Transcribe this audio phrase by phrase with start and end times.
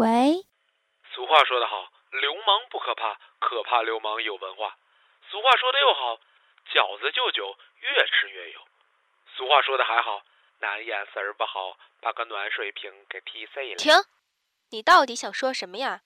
[0.00, 0.46] 喂，
[1.12, 1.76] 俗话说得好，
[2.22, 4.74] 流氓不可怕，可怕流氓有文化。
[5.30, 6.16] 俗话说的又好，
[6.72, 8.60] 饺子就酒，越吃越有。
[9.36, 10.22] 俗话说的还好，
[10.60, 13.76] 男眼神儿不好，把个暖水瓶给踢碎了。
[13.76, 13.92] 停！
[14.70, 16.00] 你到底想说什么呀？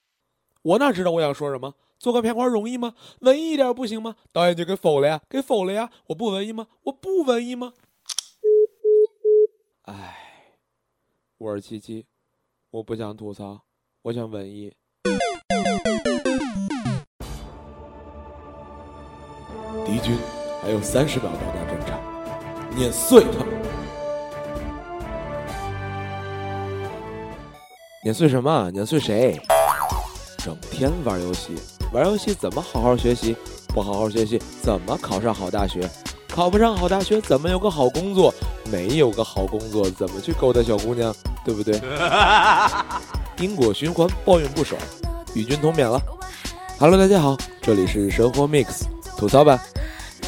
[0.62, 1.76] 我哪知道我想说什么？
[2.00, 2.96] 做个片花容易吗？
[3.20, 4.16] 文艺一点不行吗？
[4.32, 5.88] 导演就给否了呀，给否了呀！
[6.08, 6.66] 我不文艺吗？
[6.86, 7.74] 我不文艺吗？
[9.82, 10.58] 唉，
[11.38, 12.08] 我是七七，
[12.72, 13.62] 我不想吐槽，
[14.04, 14.70] 我想文艺。
[19.86, 20.14] 敌军
[20.62, 21.98] 还有三十秒到达战场，
[22.76, 23.46] 碾碎他！
[28.02, 28.70] 碾碎什么？
[28.72, 29.40] 碾碎谁？
[30.36, 31.54] 整天玩游戏，
[31.90, 33.34] 玩游戏怎么好好学习？
[33.68, 35.88] 不好好学习怎么考上好大学？
[36.28, 38.34] 考不上好大学怎么有个好工作？
[38.70, 41.10] 没有个好工作怎么去勾搭小姑娘？
[41.42, 41.80] 对不对？
[43.38, 44.80] 因果循环，抱怨不爽，
[45.34, 46.00] 与君同勉了。
[46.78, 48.82] Hello，大家好，这里是生活 Mix
[49.16, 49.58] 吐槽版，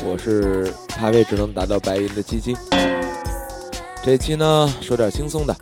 [0.05, 2.57] 我是排位只能达到白银的七七。
[4.03, 5.55] 这期呢，说点轻松的，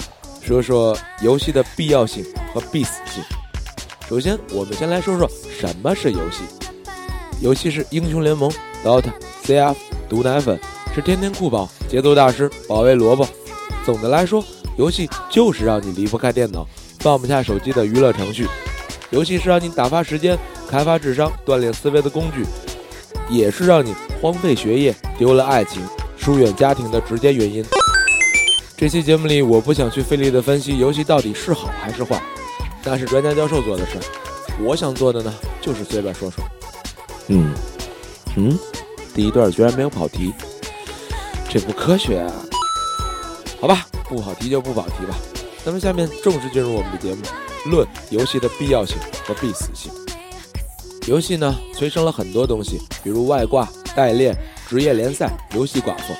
[0.42, 3.22] 说说游戏的必要性和必死性。
[4.08, 5.28] 首先，我们先来说说
[5.60, 6.44] 什么是游戏。
[7.40, 8.50] 游戏是英雄联盟、
[8.82, 9.12] DOTA、
[9.44, 9.74] CF、
[10.08, 10.58] 毒奶粉，
[10.94, 13.26] 是天天酷宝、节奏大师、保卫萝卜。
[13.84, 14.42] 总的来说，
[14.78, 16.66] 游戏就是让你离不开电脑、
[17.04, 18.46] 放不下手机的娱乐程序。
[19.10, 22.46] 游戏是让你打发时间、开发智商、锻炼思维的工具，
[23.28, 25.82] 也是让你荒废学业、丢了爱情、
[26.16, 27.62] 疏远家庭的直接原因。
[28.74, 32.18] 这期节目里，我不想去费力的分析游戏到底是好还是坏，
[32.82, 33.98] 那是专家教授做的事。
[34.58, 35.30] 我想做的呢，
[35.60, 36.42] 就是随便说说。
[37.28, 37.52] 嗯，
[38.36, 38.58] 嗯，
[39.14, 40.32] 第一段居然没有跑题，
[41.50, 42.32] 这不科学啊！
[43.60, 45.14] 好吧，不跑题就不跑题吧。
[45.64, 47.22] 那么下面正式进入我们的节目，
[47.70, 48.96] 论游戏的必要性
[49.26, 49.90] 和必死性。
[51.06, 54.36] 游戏呢，催生了很多东西，比如外挂、代练、
[54.68, 56.14] 职业联赛、游戏寡妇。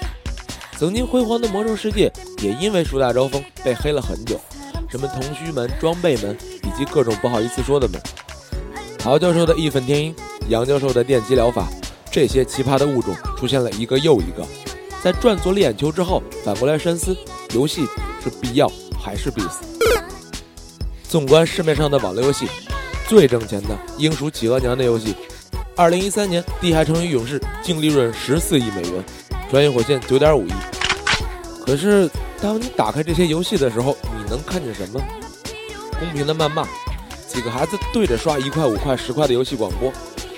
[0.79, 4.41] 曾经辉煌的魔兽世界也因为树大招风被黑了很久，
[4.91, 8.01] 什么铜须门、装备门以及各种不好意思说的门。
[8.99, 10.15] 陶教授的义愤填膺，
[10.49, 11.69] 杨教授的电击疗法，
[12.11, 14.45] 这些奇葩的物种出现了一个又一个。
[15.03, 17.15] 在转左了眼球之后，反过来深思：
[17.55, 17.87] 游戏
[18.23, 18.67] 是必要
[19.05, 19.59] 还是必死？
[21.07, 22.49] 纵观市面上的网络游戏，
[23.07, 25.15] 最挣钱的应属企鹅娘的游戏。
[25.77, 29.05] 二零一三年，《地下城与勇士》净利润十四亿美元，
[29.51, 30.53] 《穿越火线》九点五亿。
[31.67, 32.09] 可是，
[32.41, 35.01] 当你打开这些游戏的时候，你能看见什么？
[36.01, 36.67] 公屏的谩骂，
[37.29, 39.93] 几个孩子对着刷一块、五块、十块的游戏广播，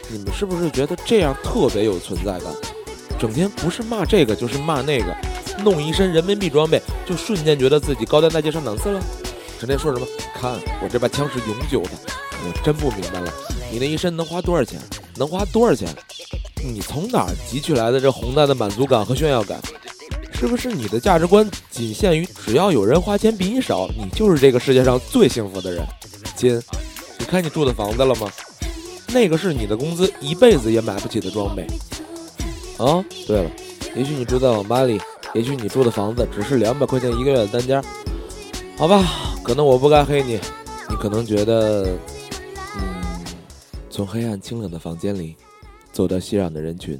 [0.09, 2.53] 你们是不是觉得这样特别有存在感？
[3.19, 5.17] 整天不是骂这个就是骂那个，
[5.65, 9.01] 弄一身人民币装备就瞬间觉得自己高端大气上档次了。
[9.59, 10.07] 整天说什么？
[10.35, 10.53] 看
[10.83, 11.91] 我这把枪是永久的，
[12.45, 13.33] 我真不明白了，
[13.73, 14.79] 你那一身能花多少钱？
[15.17, 15.89] 能花多少钱？
[16.63, 19.59] 你从哪儿汲取来的这宏大的满足感和炫耀感？
[20.33, 25.83] 是不是你的价值观仅限于只要有人花钱比你少，你就是这个世界上最幸福的人？
[26.35, 26.61] 金，
[27.19, 28.31] 你看你住的房子了吗？
[29.09, 31.67] 那个是你的工资一辈子也买不起的装备。
[32.77, 33.51] 啊，对了，
[33.95, 35.01] 也许你住在网吧里，
[35.37, 37.85] 也许你住的房子只是两百块钱一个月的单间。
[38.79, 39.05] 好吧，
[39.45, 40.41] 可能我不该黑你，
[40.89, 41.95] 你可能觉得，
[42.79, 43.25] 嗯，
[43.91, 45.37] 从黑暗清冷的房间里
[45.93, 46.99] 走到熙攘的人群，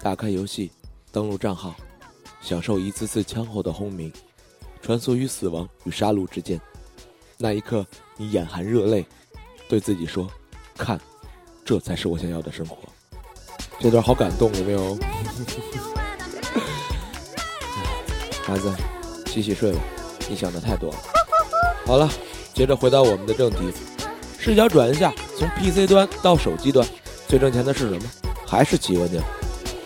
[0.00, 0.70] 打开游戏，
[1.10, 1.74] 登录账号，
[2.40, 4.12] 享受一次次枪后的轰鸣，
[4.80, 6.60] 穿梭于死亡与杀戮之间。
[7.36, 7.84] 那一刻，
[8.16, 9.04] 你眼含热泪，
[9.68, 10.30] 对自己说
[10.78, 11.00] ：“看，
[11.64, 12.78] 这才是我想要的生活。”
[13.80, 14.96] 这段好感动，有没有？
[18.44, 18.70] 孩子，
[19.26, 19.80] 洗洗睡吧，
[20.28, 20.96] 你想的太多了。
[21.86, 22.08] 好了，
[22.52, 23.72] 接着回到我们的正题，
[24.38, 26.86] 视角转一下，从 PC 端到手机端，
[27.26, 28.02] 最挣钱的是什么？
[28.46, 29.24] 还是企鹅娘？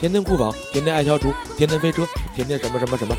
[0.01, 2.05] 天天酷跑，天天爱消除，天天飞车，
[2.35, 3.17] 天天什么什么什么？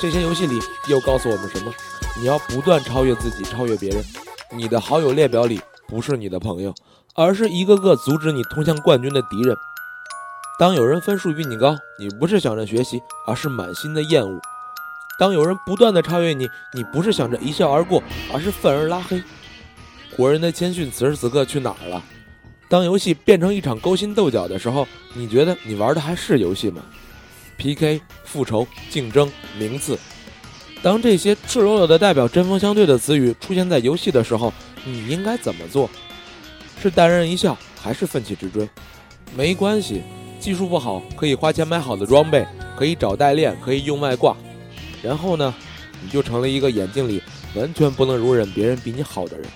[0.00, 0.58] 这些游戏里
[0.88, 1.72] 又告诉我们什么？
[2.18, 4.04] 你要不断超越自己，超越别人。
[4.52, 6.74] 你的好友列表里不是你的朋友，
[7.14, 9.56] 而是一个个阻止你通向冠军的敌人。
[10.58, 14.38] 当有人分数比你高，你不是想着学习，而是满心的厌恶；
[15.18, 18.02] 当有人不断的超越你，你不是想着一笑而过，
[18.32, 19.22] 而是愤而拉黑。
[20.14, 22.02] 国人的谦逊此时此刻去哪儿了？
[22.68, 26.82] 当游戏变成一场勾心斗角的时候，你觉得你玩的还是游戏吗
[27.56, 29.98] ？PK、复仇、竞争、名次，
[30.82, 34.52] 当这些赤裸裸的代表针锋相对的词语出现在游戏的时候，
[34.84, 35.88] 你应该怎么做？
[36.82, 38.68] 是淡然一笑，还是奋起直追？
[39.34, 40.02] 没关系。
[40.38, 42.46] 技术不好，可以花钱买好的装备，
[42.76, 44.36] 可以找代练，可以用外挂，
[45.02, 45.54] 然后呢，
[46.02, 47.22] 你就成了一个眼睛里
[47.54, 49.46] 完全不能容忍别人比你好的人。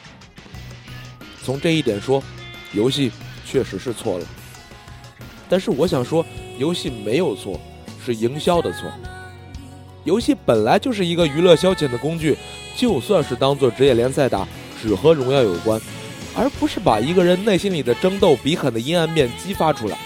[1.43, 2.23] 从这一点说，
[2.73, 3.11] 游戏
[3.47, 4.27] 确实是错了。
[5.49, 6.25] 但是我想说，
[6.59, 7.61] 游戏没有错，
[8.05, 8.91] 是营销的错。
[10.05, 12.37] 游戏本来就是一个娱乐消遣的工具，
[12.77, 14.47] 就算是当做职业联赛打，
[14.81, 15.81] 只和荣耀有关，
[16.35, 19.99] 而不是把一个人内心里的争斗、比狠的阴暗面激发出来。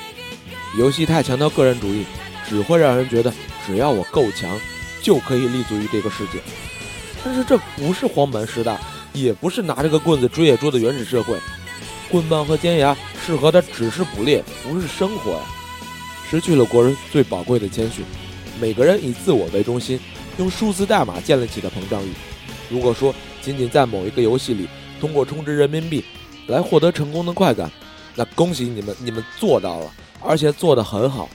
[0.78, 2.04] 游戏太强调个人主义，
[2.48, 3.32] 只会让人觉得
[3.66, 4.58] 只要我够强，
[5.04, 6.40] 就可以立足于这个世界。
[7.22, 8.76] 但是这不是荒蛮时代，
[9.12, 11.38] 也不是拿着个棍子追野猪的原始社会。
[12.10, 15.40] 棍棒和尖牙适合的只是捕猎，不是生活呀！
[16.30, 18.04] 失去了国人最宝贵的谦逊，
[18.60, 20.00] 每个人以自我为中心，
[20.38, 22.10] 用数字代码建立起的膨胀欲。
[22.70, 24.68] 如果说仅仅在某一个游戏里
[25.00, 26.04] 通过充值人民币
[26.46, 27.70] 来获得成功的快感，
[28.14, 31.28] 那恭喜你们，你们做到了，而且做得很好。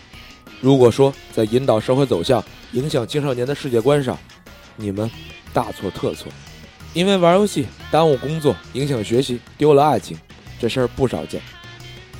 [0.61, 4.17] 如果说在引导社会走向、影响青少年的世界观上，
[4.75, 5.09] 你们
[5.53, 6.31] 大错特错。
[6.93, 10.17] 因为玩游戏耽误工作、影响学习、丢了爱情。
[10.59, 11.41] 这事儿不少见，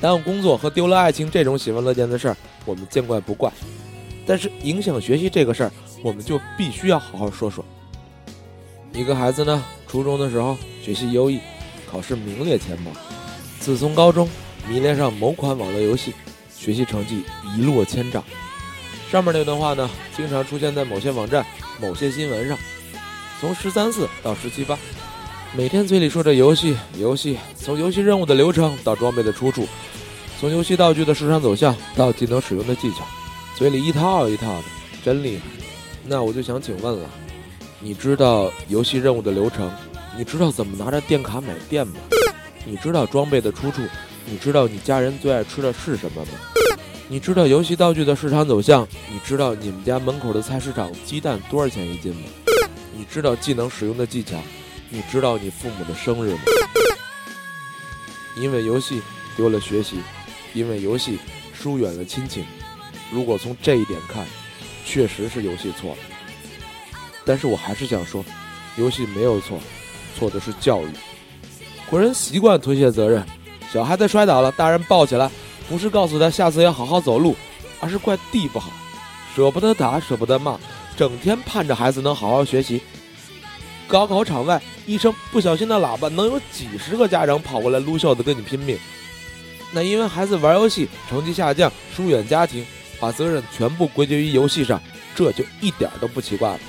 [0.00, 3.52] 耽误工作和丢了爱情这种喜闻乐见的事儿，我们见怪不怪。
[4.24, 5.72] 但是影响学习这个事儿，
[6.02, 7.62] 我们就必须要好好说说。
[8.94, 11.40] 一个孩子呢，初中的时候学习优异，
[11.90, 12.90] 考试名列前茅。
[13.58, 14.26] 自从高中
[14.66, 16.14] 迷恋上某款网络游戏，
[16.60, 17.24] 学习成绩
[17.56, 18.22] 一落千丈。
[19.10, 21.44] 上面那段话呢，经常出现在某些网站、
[21.80, 22.58] 某些新闻上。
[23.40, 24.78] 从十三四到十七八。
[25.56, 29.66] 每天嘴里说着游戏，游戏从游戏任务的流程到装备的出处，
[30.38, 32.98] 从游戏道具的市场走向到技能使用的技巧，
[33.56, 34.64] 嘴里一套一套的，
[35.02, 35.44] 真厉害。
[36.04, 37.08] 那我就想请问了，
[37.80, 39.72] 你知道游戏任务的流程？
[40.16, 41.94] 你知道怎么拿着电卡买电吗？
[42.64, 43.80] 你知道装备的出处？
[44.30, 46.28] 你知道你家人最爱吃的是什么吗？
[47.08, 48.86] 你知道游戏道具的市场走向？
[49.10, 52.22] 你知道你们家门口的菜市场鸡蛋多少钱一斤吗？
[52.96, 54.40] 你知道技能使用的技巧？
[54.88, 56.40] 你知道你父母的生日吗？
[58.36, 59.02] 因为游戏
[59.36, 59.98] 丢了学习，
[60.54, 61.18] 因为游戏
[61.52, 62.44] 疏远了亲情。
[63.10, 64.24] 如果从这一点看，
[64.86, 65.98] 确实是游戏错了。
[67.24, 68.24] 但是我还是想说，
[68.76, 69.58] 游戏没有错，
[70.16, 70.88] 错的是教育。
[71.88, 73.26] 国人习惯推卸责任，
[73.72, 75.30] 小孩子摔倒了，大人抱起来，
[75.68, 77.36] 不是告诉他下次要好好走路，
[77.78, 78.70] 而是怪地不好，
[79.34, 80.58] 舍不得打，舍不得骂，
[80.96, 82.82] 整天盼着孩子能好好学习。
[83.86, 88.76] 高考场外，一声不小心的喇叭，能有几十个家长跑过来撸袖子跟你拼命。
[89.72, 92.66] 那因为孩子玩游戏成绩下降，疏远家庭，
[92.98, 94.82] 把责任全部归结于游戏上，
[95.14, 96.60] 这就一点都不奇怪了。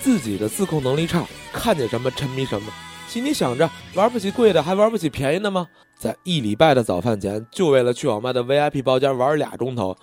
[0.00, 2.72] 自己的自控能力差，看见什么沉迷什么，
[3.08, 5.66] 心里想着玩不起贵的，还玩不起便宜的吗？
[5.98, 9.96] 在一礼拜的早饭前，就为了去网吧的 VIP 包间玩俩钟头。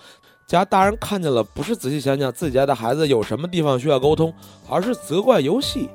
[0.47, 4.33] 家大人看见了，不是仔细想想自己家的孩子有什么地方需要沟通，
[4.67, 5.87] 而是责怪游戏。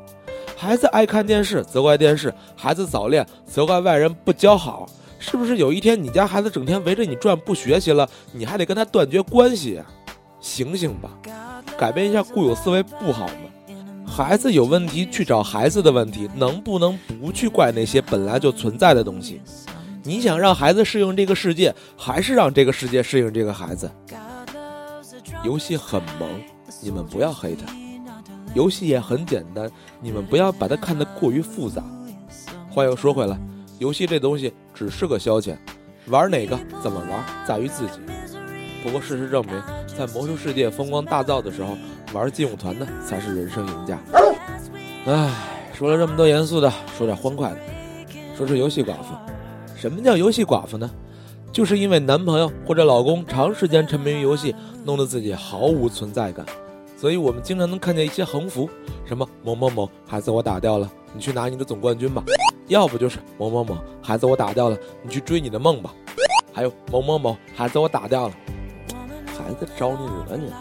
[0.56, 4.88] 孩子爱看电视，责怪电视；孩子早恋，责怪外人不教好。
[5.18, 9.82] 是不是有一天你家孩子整天围着你转，不学习了，你还得跟他断绝关系？
[10.40, 11.10] 醒醒吧，
[11.76, 13.74] 改变一下固有思维不好吗？
[14.06, 19.40] 孩子有问题去找孩子的问题，能不能不去怪那些本来就存在的东西？
[20.08, 23.90] 你想让孩子适应这个世界，还是让这个世界适应这个孩子？
[25.44, 26.26] 游戏很萌，
[26.80, 27.66] 你们不要黑他。
[28.54, 31.84] 游戏也很简单，你们不要把它看得过于复杂。
[32.70, 33.38] 话又说回来，
[33.78, 35.58] 游戏这东西只是个消遣，
[36.06, 38.00] 玩哪个怎么玩在于自己。
[38.82, 41.76] 不过事实证明，在魔兽世界风光大噪的时候，
[42.14, 43.98] 玩劲舞团的才是人生赢家。
[45.04, 45.30] 唉，
[45.74, 47.58] 说了这么多严肃的，说点欢快的，
[48.34, 49.14] 说说游戏寡妇。
[49.78, 50.90] 什么叫游戏寡妇呢？
[51.52, 54.52] 就是因为男朋友或者老公长时间沉迷于游戏，
[54.84, 56.44] 弄得自己毫无存在感。
[56.96, 58.68] 所以我们经常能看见一些横幅，
[59.06, 62.24] 什么某某某孩子我打掉了，你去拿你的总冠军吧；
[62.66, 65.90] 要不就是某某某孩子我打掉了，你去追你的梦吧；
[66.52, 68.34] 还有某某某孩子我打掉了，
[69.26, 70.56] 孩子招你惹你了，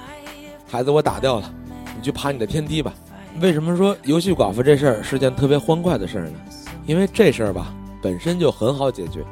[0.67, 1.51] 孩子我打掉了，
[1.97, 2.93] 你去爬你的天梯吧。
[3.41, 6.39] 为什么说游戏寡妇这事儿是件特别欢快的事儿呢？
[6.85, 9.23] 因为这事儿吧本身就很好解决，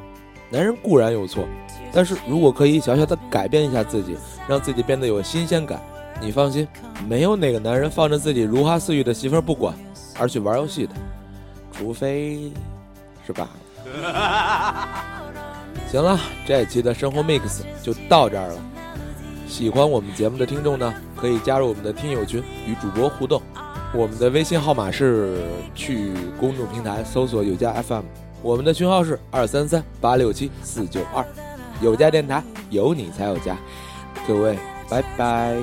[0.50, 1.44] 男人固然有错，
[1.92, 4.16] 但是如果可以小小的改变一下自己，
[4.48, 5.80] 让自己变得有新鲜感。
[6.20, 6.66] 你放心，
[7.06, 9.74] 没有哪个男人放着自己如花似玉的媳妇儿不管，
[10.18, 10.94] 而去玩游戏的，
[11.70, 12.50] 除非
[13.26, 13.50] 是吧？
[15.88, 18.58] 行了，这一期的生活 mix 就到这儿了。
[19.46, 23.40] 喜欢我们节目的听众呢，可以加入我们的听友群与主播互动。
[23.94, 25.38] 我们的微信号码是
[25.74, 28.02] 去公众平台搜索有家 FM，
[28.46, 31.26] 我们的群号是二三三八六七四九二
[31.82, 33.58] 有家电台有你才有家
[34.24, 34.56] 各位
[34.88, 35.56] 拜拜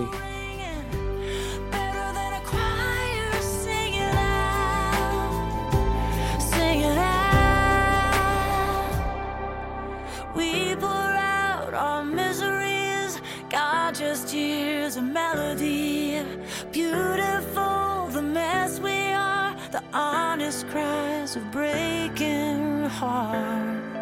[15.14, 16.24] melody
[16.72, 23.96] beautiful the mess we are the honest cries of breaking hearts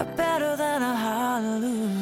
[0.00, 1.97] are better than a hallelujah.